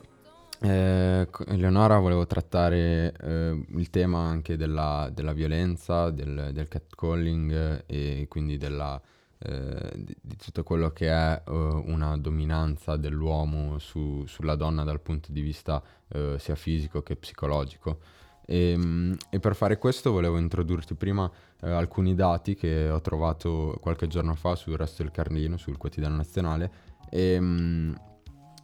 [0.62, 8.28] eh, Eleonora, volevo trattare eh, il tema anche della, della violenza, del, del, catcalling e
[8.30, 9.02] quindi della,
[9.40, 11.54] eh, di, tutto quello che è uh,
[11.88, 17.98] una dominanza dell'uomo su, sulla donna dal punto di vista uh, sia fisico che psicologico.
[18.46, 23.78] E, ehm, e, per fare questo volevo introdurti prima eh, alcuni dati che ho trovato
[23.82, 26.72] qualche giorno fa sul Resto del Carlino, sul quotidiano nazionale,
[27.10, 28.02] e, mh,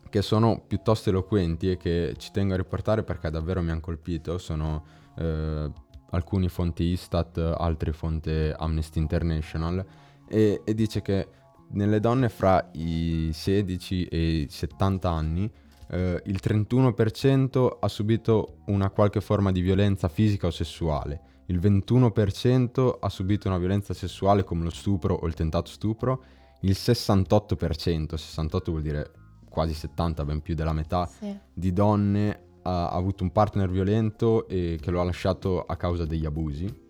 [0.10, 4.38] che sono piuttosto eloquenti e che ci tengo a riportare perché davvero mi hanno colpito.
[4.38, 4.86] Sono
[5.18, 5.72] eh,
[6.12, 9.86] alcuni fonti Istat, altre fonti Amnesty International,
[10.28, 11.28] e, e dice che
[11.72, 15.52] nelle donne fra i 16 e i 70 anni
[15.90, 22.98] eh, il 31% ha subito una qualche forma di violenza fisica o sessuale, il 21%
[23.00, 26.24] ha subito una violenza sessuale come lo stupro o il tentato stupro,
[26.62, 29.12] il 68%, 68 vuol dire
[29.50, 31.38] quasi 70, ben più della metà, sì.
[31.54, 36.06] di donne ha, ha, avuto un partner violento e che lo ha lasciato a causa
[36.06, 36.84] degli abusi.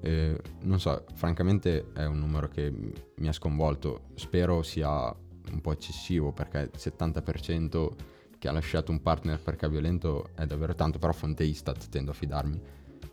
[0.00, 2.72] Eh, non so, francamente è un numero che
[3.16, 5.12] mi ha sconvolto, spero sia
[5.50, 7.90] un po' eccessivo perché il 70%
[8.38, 12.12] che ha lasciato un partner perché è violento è davvero tanto, però fonte Istat tendo
[12.12, 12.60] a fidarmi.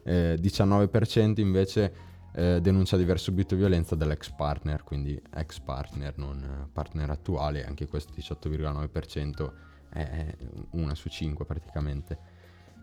[0.08, 1.94] Eh, 19% invece
[2.36, 7.88] eh, denuncia di aver subito violenza dall'ex partner, quindi ex partner, non partner attuale, anche
[7.88, 9.52] questo 18,9%
[9.89, 10.36] è
[10.72, 12.34] una su 5 praticamente.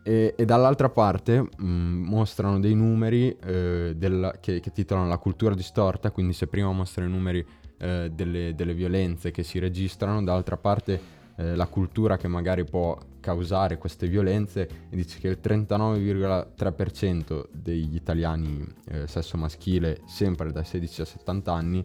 [0.02, 5.18] E, e dall'altra parte mh, mm, mostrano dei numeri eh, del, che, che, titolano La
[5.18, 7.46] cultura distorta, quindi se prima mostrano i numeri
[7.78, 12.98] eh, delle, delle violenze che si registrano, dall'altra parte eh, la cultura che magari può
[13.20, 20.64] causare queste violenze e dice che il 39,3% degli italiani eh, sesso maschile, sempre dai
[20.64, 21.84] 16 a 70 anni,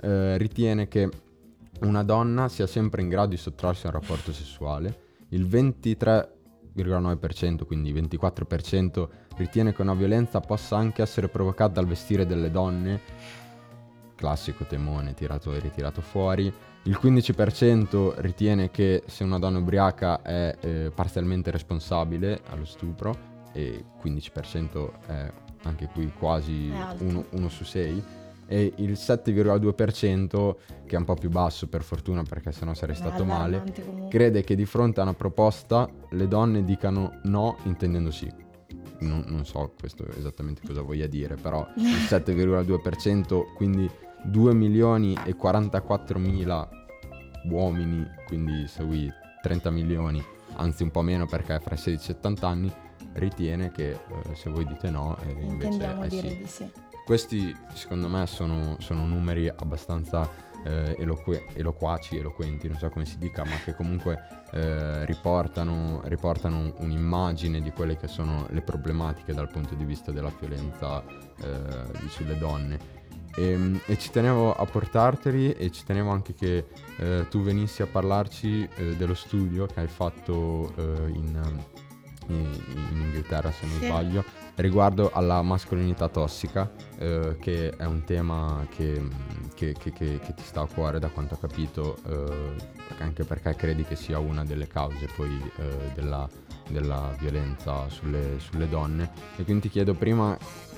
[0.00, 1.08] eh, ritiene che
[1.80, 7.92] una donna sia sempre in grado di sottrarsi a un rapporto sessuale, il 23,9%, quindi
[7.92, 13.00] 24%, ritiene che una violenza possa anche essere provocata dal vestire delle donne,
[14.14, 16.50] classico temone tirato e ritirato fuori,
[16.86, 23.84] il 15% ritiene che se una donna ubriaca è eh, parzialmente responsabile allo stupro e
[24.02, 25.32] 15% è
[25.64, 28.04] anche qui quasi uno, su 6
[28.46, 30.54] e il 7,2%
[30.86, 33.64] che è un po' più basso per fortuna perché sennò sarei stato male
[34.08, 38.44] crede che di fronte a una proposta le donne dicano no intendendo sì.
[38.98, 43.90] Non, non so questo esattamente cosa voglia dire però il 7,2% quindi
[44.26, 46.68] 2 milioni e 44 mila
[47.50, 49.10] uomini quindi segui
[49.42, 50.22] 30 milioni
[50.56, 52.72] anzi un po' meno perché è fra i 16 e 70 anni
[53.14, 53.98] ritiene che eh,
[54.34, 56.36] se voi dite no eh, invece dire sì.
[56.36, 56.70] di sì.
[57.06, 60.28] Questi secondo me sono, sono numeri abbastanza
[60.64, 64.18] eh, eloque- eloquaci, eloquenti, non so come si dica, ma che comunque
[64.50, 70.32] eh, riportano, riportano, un'immagine di quelle che sono le problematiche dal punto di vista della
[70.36, 72.95] violenza eh, sulle donne.
[73.36, 76.64] E, ehm, e, ci tenevo a portarteli e ci tenevo anche che
[76.96, 81.64] eh, tu venissi a parlarci eh, dello studio che hai fatto eh, in
[82.28, 83.86] in, Inghilterra se non sì.
[83.86, 84.24] sbaglio,
[84.56, 89.02] riguardo alla mascolinità tossica, eh, che è un tema che,
[89.54, 92.54] che, che, che, ti sta a cuore da quanto ho capito, eh,
[92.98, 96.28] anche perché credi che sia una delle cause poi eh, della,
[96.68, 99.10] della, violenza sulle, sulle donne.
[99.36, 100.36] E quindi ti chiedo prima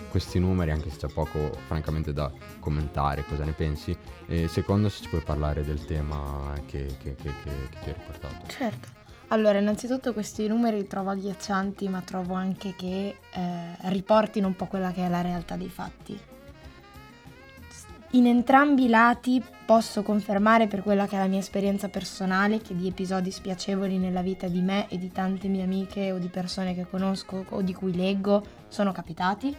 [0.09, 3.97] questi numeri, anche se c'è poco francamente da commentare, cosa ne pensi?
[4.27, 8.47] E secondo se ci puoi parlare del tema che, che, che, che ti hai riportato.
[8.47, 8.97] Certo.
[9.29, 14.67] Allora, innanzitutto questi numeri li trovo agghiaccianti, ma trovo anche che eh, riportino un po'
[14.67, 16.19] quella che è la realtà dei fatti.
[18.13, 22.75] In entrambi i lati posso confermare per quella che è la mia esperienza personale che
[22.75, 26.75] di episodi spiacevoli nella vita di me e di tante mie amiche o di persone
[26.75, 29.55] che conosco o di cui leggo sono capitati.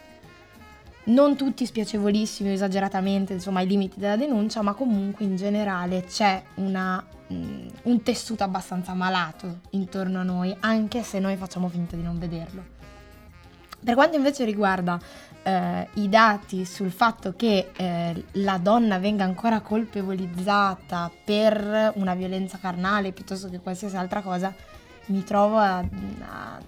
[1.10, 6.42] Non tutti spiacevolissimi o esageratamente, insomma, ai limiti della denuncia, ma comunque in generale c'è
[6.56, 12.02] una Mm, un tessuto abbastanza malato intorno a noi, anche se noi facciamo finta di
[12.02, 12.78] non vederlo.
[13.82, 15.00] Per quanto invece riguarda
[15.44, 22.58] eh, i dati sul fatto che eh, la donna venga ancora colpevolizzata per una violenza
[22.58, 24.52] carnale piuttosto che qualsiasi altra cosa,
[25.06, 26.60] mi trovo a, a,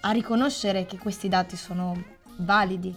[0.00, 2.00] a riconoscere che questi dati sono
[2.36, 2.94] validi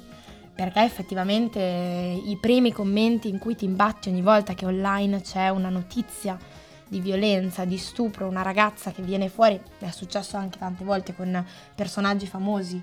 [0.55, 5.69] perché effettivamente i primi commenti in cui ti imbatti ogni volta che online c'è una
[5.69, 6.39] notizia
[6.87, 11.45] di violenza, di stupro, una ragazza che viene fuori, è successo anche tante volte con
[11.75, 12.81] personaggi famosi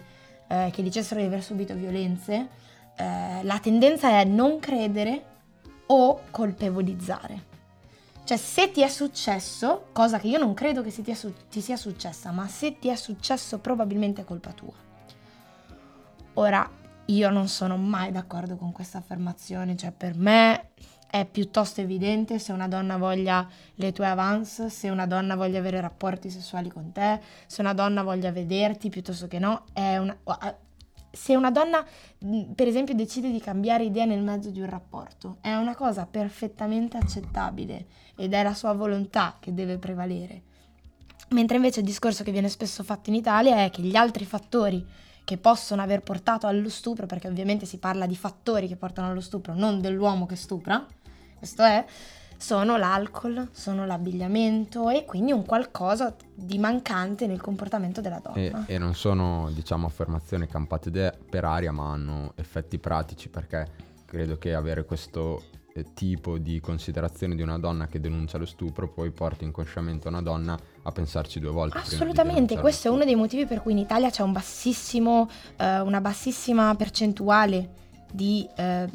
[0.49, 2.49] eh, che dicessero di aver subito violenze,
[2.97, 5.25] eh, la tendenza è non credere
[5.87, 7.51] o colpevolizzare.
[8.25, 11.77] Cioè se ti è successo, cosa che io non credo che ti, su- ti sia
[11.77, 14.75] successa, ma se ti è successo probabilmente è colpa tua.
[16.35, 16.71] Ora,
[17.07, 20.71] io non sono mai d'accordo con questa affermazione, cioè per me
[21.11, 25.81] è piuttosto evidente se una donna voglia le tue avance, se una donna voglia avere
[25.81, 29.65] rapporti sessuali con te, se una donna voglia vederti piuttosto che no.
[29.75, 30.17] Una,
[31.11, 31.85] se una donna,
[32.55, 36.97] per esempio, decide di cambiare idea nel mezzo di un rapporto, è una cosa perfettamente
[36.97, 37.87] accettabile
[38.17, 40.43] ed è la sua volontà che deve prevalere.
[41.33, 44.83] Mentre invece il discorso che viene spesso fatto in Italia è che gli altri fattori
[45.25, 49.21] che possono aver portato allo stupro, perché ovviamente si parla di fattori che portano allo
[49.21, 50.85] stupro, non dell'uomo che stupra,
[51.39, 51.85] questo è,
[52.37, 58.67] sono l'alcol, sono l'abbigliamento e quindi un qualcosa di mancante nel comportamento della donna.
[58.67, 60.91] E, e non sono, diciamo, affermazioni campate
[61.31, 65.43] per aria, ma hanno effetti pratici perché credo che avere questo
[65.75, 70.23] eh, tipo di considerazione di una donna che denuncia lo stupro poi porti inconsciamente una
[70.23, 71.79] donna a pensarci due volte.
[71.79, 76.01] Assolutamente, questo è uno dei motivi per cui in Italia c'è un bassissimo, eh, una
[76.01, 77.71] bassissima percentuale
[78.13, 78.89] di, eh,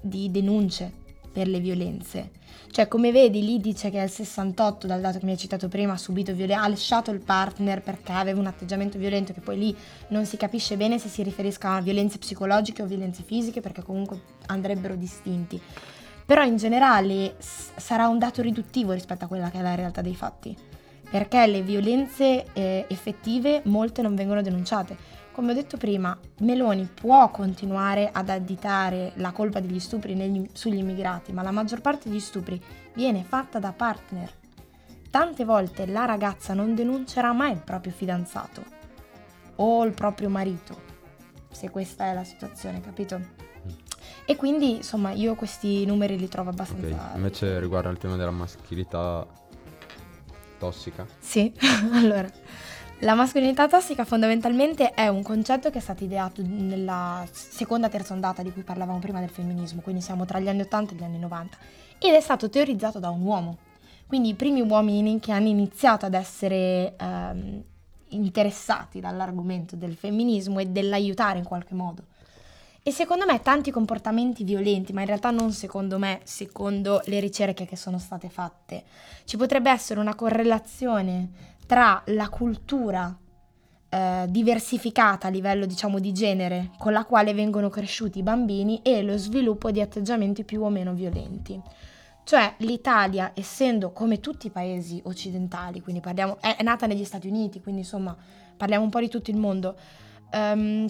[0.00, 1.00] di denunce
[1.32, 2.30] per le violenze.
[2.70, 5.92] Cioè, come vedi, lì dice che il 68, dal dato che mi hai citato prima,
[5.92, 9.76] ha subito violenza, ha lasciato il partner perché aveva un atteggiamento violento, che poi lì
[10.08, 14.20] non si capisce bene se si riferisca a violenze psicologiche o violenze fisiche, perché comunque
[14.46, 15.60] andrebbero distinti.
[16.24, 20.00] Però in generale s- sarà un dato riduttivo rispetto a quella che è la realtà
[20.00, 20.56] dei fatti,
[21.10, 27.30] perché le violenze eh, effettive molte non vengono denunciate come ho detto prima, Meloni può
[27.30, 32.20] continuare ad additare la colpa degli stupri negli, sugli immigrati, ma la maggior parte degli
[32.20, 32.62] stupri
[32.94, 34.30] viene fatta da partner.
[35.10, 38.62] Tante volte la ragazza non denuncerà mai il proprio fidanzato
[39.56, 40.80] o il proprio marito,
[41.50, 43.18] se questa è la situazione, capito?
[43.18, 43.70] Mm.
[44.24, 46.86] E quindi, insomma, io questi numeri li trovo abbastanza...
[46.86, 47.16] Okay.
[47.16, 49.26] Invece riguardo al tema della maschilità
[50.58, 51.06] tossica?
[51.18, 51.52] Sì,
[51.92, 52.28] allora...
[53.02, 58.44] La mascolinità tossica fondamentalmente è un concetto che è stato ideato nella seconda terza ondata
[58.44, 61.18] di cui parlavamo prima del femminismo, quindi siamo tra gli anni 80 e gli anni
[61.18, 61.56] 90
[61.98, 63.58] ed è stato teorizzato da un uomo.
[64.06, 67.62] Quindi i primi uomini che hanno iniziato ad essere ehm,
[68.10, 72.04] interessati dall'argomento del femminismo e dell'aiutare in qualche modo.
[72.84, 77.66] E secondo me tanti comportamenti violenti, ma in realtà non secondo me, secondo le ricerche
[77.66, 78.84] che sono state fatte,
[79.24, 83.16] ci potrebbe essere una correlazione tra la cultura
[83.88, 89.02] eh, diversificata a livello diciamo di genere con la quale vengono cresciuti i bambini e
[89.02, 91.60] lo sviluppo di atteggiamenti più o meno violenti.
[92.24, 97.26] Cioè l'Italia, essendo come tutti i paesi occidentali, quindi parliamo, è, è nata negli Stati
[97.26, 98.16] Uniti, quindi insomma
[98.56, 99.76] parliamo un po' di tutto il mondo,
[100.32, 100.86] um,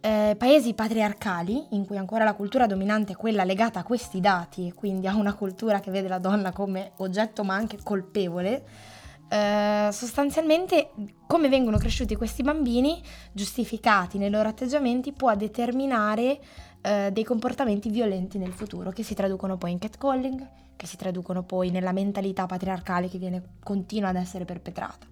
[0.00, 4.72] eh, paesi patriarcali in cui ancora la cultura dominante è quella legata a questi dati
[4.74, 8.64] quindi a una cultura che vede la donna come oggetto ma anche colpevole,
[9.30, 10.90] eh, sostanzialmente
[11.28, 13.00] come vengono cresciuti questi bambini,
[13.30, 16.40] giustificati nei loro atteggiamenti, può determinare
[16.80, 21.44] eh, dei comportamenti violenti nel futuro, che si traducono poi in catcalling, che si traducono
[21.44, 25.06] poi nella mentalità patriarcale che viene, continua ad essere perpetrata.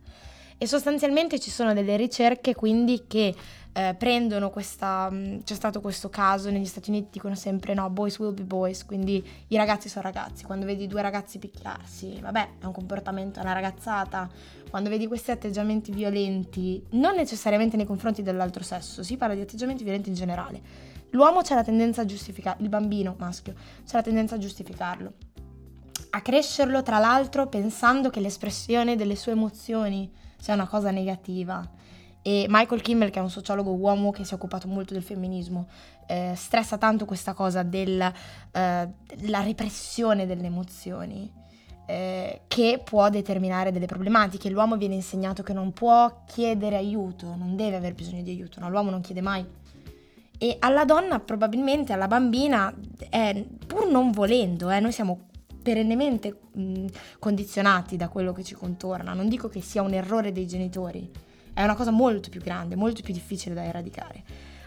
[0.61, 3.33] E sostanzialmente ci sono delle ricerche quindi che
[3.79, 8.19] eh, prendono questa, mh, c'è stato questo caso negli Stati Uniti dicono sempre no, boys
[8.19, 12.65] will be boys, quindi i ragazzi sono ragazzi, quando vedi due ragazzi picchiarsi, vabbè, è
[12.65, 14.29] un comportamento, è una ragazzata,
[14.69, 19.85] quando vedi questi atteggiamenti violenti, non necessariamente nei confronti dell'altro sesso, si parla di atteggiamenti
[19.85, 20.61] violenti in generale.
[21.11, 23.55] L'uomo c'è la tendenza a giustificare, il bambino maschio
[23.87, 25.13] c'è la tendenza a giustificarlo,
[26.11, 31.87] a crescerlo tra l'altro pensando che l'espressione delle sue emozioni sia una cosa negativa
[32.29, 35.67] e Michael Kimmel, che è un sociologo uomo che si è occupato molto del femminismo,
[36.07, 38.13] eh, stressa tanto questa cosa della
[38.53, 38.87] eh,
[39.43, 41.33] repressione delle emozioni.
[41.87, 44.51] Eh, che può determinare delle problematiche.
[44.51, 48.69] L'uomo viene insegnato che non può chiedere aiuto, non deve aver bisogno di aiuto, no?
[48.69, 49.43] l'uomo non chiede mai.
[50.37, 52.75] E alla donna, probabilmente alla bambina,
[53.67, 55.29] pur non volendo, eh, noi siamo
[55.63, 56.85] perennemente mh,
[57.19, 59.15] condizionati da quello che ci contorna.
[59.15, 61.11] Non dico che sia un errore dei genitori,
[61.59, 64.23] è una cosa molto più grande, molto più difficile da eradicare.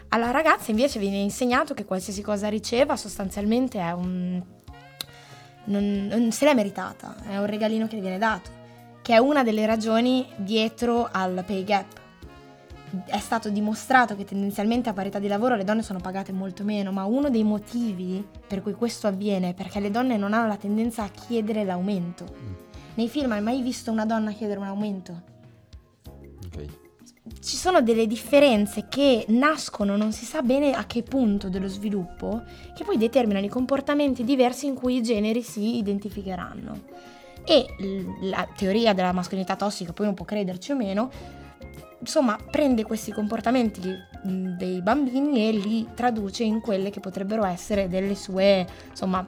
[0.08, 4.42] Alla ragazza invece viene insegnato che qualsiasi cosa riceva sostanzialmente è un...
[5.64, 8.50] non, non se l'è meritata, è un regalino che le viene dato,
[9.00, 12.00] che è una delle ragioni dietro al pay gap.
[13.06, 16.92] È stato dimostrato che tendenzialmente a parità di lavoro le donne sono pagate molto meno,
[16.92, 20.58] ma uno dei motivi per cui questo avviene è perché le donne non hanno la
[20.58, 22.24] tendenza a chiedere l'aumento.
[22.24, 22.52] Mm.
[22.96, 25.31] Nei film hai mai visto una donna chiedere un aumento?
[26.54, 26.80] Ok
[27.40, 32.42] ci sono delle differenze che nascono non si sa bene a che punto dello sviluppo,
[32.74, 36.82] che poi determinano i comportamenti diversi in cui i generi si identificheranno.
[37.44, 37.66] E
[38.22, 41.10] la teoria della mascolinità tossica, poi uno può crederci o meno,
[41.98, 43.80] insomma prende questi comportamenti
[44.22, 49.26] dei bambini e li traduce in quelle che potrebbero essere delle sue, insomma,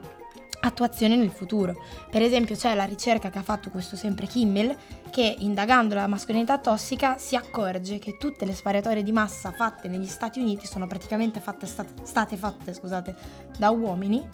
[0.61, 1.75] attuazione nel futuro.
[2.09, 4.75] Per esempio c'è la ricerca che ha fatto questo sempre Kimmel
[5.09, 10.07] che indagando la mascolinità tossica si accorge che tutte le sparatorie di massa fatte negli
[10.07, 13.15] Stati Uniti sono praticamente fatte, state, fatte scusate,
[13.57, 14.27] da uomini.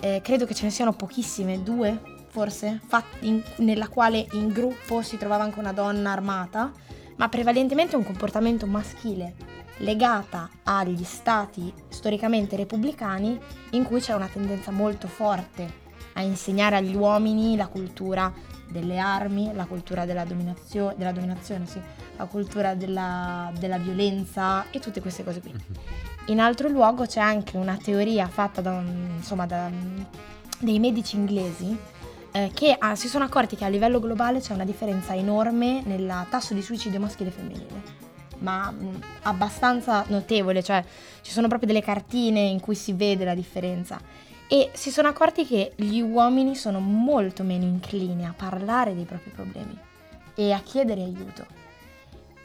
[0.00, 2.80] Eh, credo che ce ne siano pochissime, due forse,
[3.20, 6.72] in, nella quale in gruppo si trovava anche una donna armata,
[7.16, 9.34] ma prevalentemente un comportamento maschile
[9.82, 13.38] legata agli stati storicamente repubblicani
[13.70, 15.80] in cui c'è una tendenza molto forte
[16.14, 18.32] a insegnare agli uomini la cultura
[18.68, 21.80] delle armi, la cultura della, dominazio- della dominazione, sì,
[22.16, 25.52] la cultura della, della, violenza e tutte queste cose qui.
[25.52, 25.60] Mhm.
[26.26, 29.70] In altro luogo c'è anche una teoria fatta da, insomma, da
[30.58, 31.76] dei medici inglesi
[32.30, 36.26] eh, che ah, si sono accorti che a livello globale c'è una differenza enorme nel
[36.30, 38.02] tasso di suicidio maschile e femminile
[38.42, 40.84] ma mh, abbastanza notevole, cioè
[41.22, 44.00] ci sono proprio delle cartine in cui si vede la differenza.
[44.46, 49.30] E si sono accorti che gli uomini sono molto meno inclini a parlare dei propri
[49.30, 49.78] problemi
[50.34, 51.46] e a chiedere aiuto.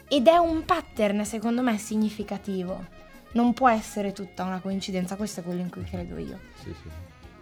[0.07, 2.85] Ed è un pattern, secondo me, significativo.
[3.33, 6.39] Non può essere tutta una coincidenza, questo è quello in cui credo io.
[6.63, 6.89] Sì, sì.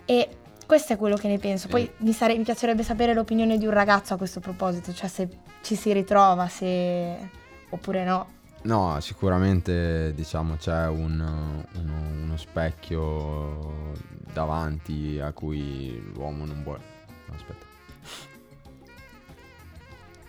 [0.06, 0.30] E
[0.66, 1.68] questo è quello che ne penso.
[1.68, 5.30] Poi mi, sare- mi, piacerebbe sapere l'opinione di un ragazzo a questo proposito, cioè se
[5.62, 7.30] ci si ritrova, se...
[7.70, 8.34] oppure no.
[8.66, 11.94] No, sicuramente diciamo c'è un, uno,
[12.24, 13.94] uno, specchio
[14.34, 16.82] davanti a cui l'uomo non vuole.
[17.32, 17.66] Aspetta.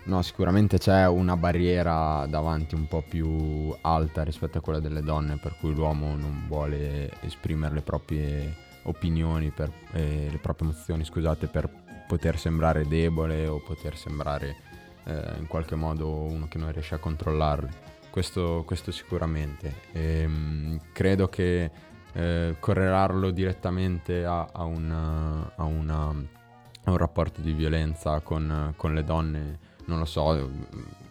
[0.04, 5.38] No, sicuramente c'è una barriera davanti un po' più alta rispetto a quella delle donne,
[5.38, 11.46] per cui l'uomo non vuole esprimere le proprie opinioni, per, eh, le proprie emozioni, scusate,
[11.46, 11.70] per
[12.06, 14.56] poter sembrare debole o poter sembrare
[15.04, 19.82] eh, in qualche modo uno che non riesce a controllarle questo, questo sicuramente.
[19.92, 21.70] E, ehm, credo che
[22.14, 28.94] eh, correlarlo direttamente a, a, una, a, una, a, un rapporto di violenza con, con,
[28.94, 30.50] le donne, non lo so,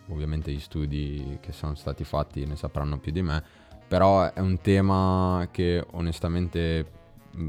[0.08, 3.44] ovviamente gli studi che sono stati fatti ne sapranno più di me,
[3.88, 6.90] però è un tema che onestamente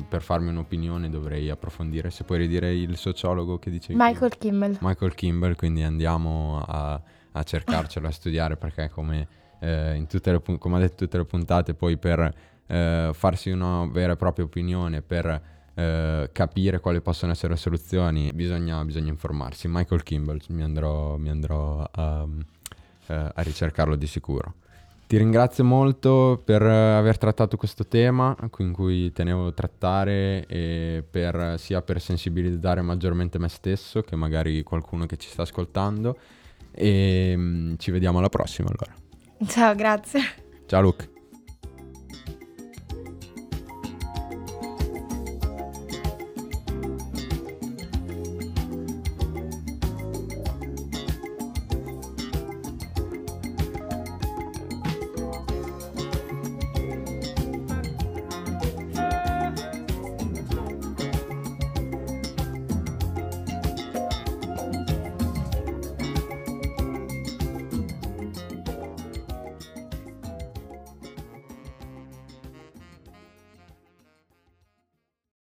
[0.07, 2.11] per farmi un'opinione dovrei approfondire.
[2.11, 3.95] Se puoi ridire il sociologo che dice...
[3.97, 4.77] Michael Kimball.
[4.83, 7.01] Michael Kimball, quindi andiamo a,
[7.33, 11.97] a cercarcelo, a studiare perché come, eh, le, come ha detto tutte le puntate, poi
[11.97, 12.35] per
[12.67, 15.43] eh, farsi una vera e propria opinione, per
[15.75, 19.69] eh, capire quali possono essere le soluzioni, bisogna, bisogna informarsi.
[19.69, 22.27] Michael Kimball, mi andrò, mi andrò a,
[23.07, 24.55] eh, a ricercarlo di sicuro.
[25.07, 31.55] Ti ringrazio molto per aver trattato questo tema in cui tenevo a trattare e per,
[31.59, 36.19] sia per sensibilizzare maggiormente me stesso che magari qualcuno che ci sta ascoltando
[36.73, 39.06] e um, ci vediamo alla prossima allora.
[39.45, 40.21] Ciao, grazie.
[40.67, 41.16] Ciao Luke.